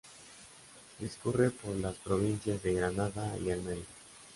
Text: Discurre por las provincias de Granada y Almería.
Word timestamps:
Discurre 0.97 1.51
por 1.51 1.75
las 1.75 1.93
provincias 1.93 2.63
de 2.63 2.73
Granada 2.73 3.37
y 3.37 3.51
Almería. 3.51 3.85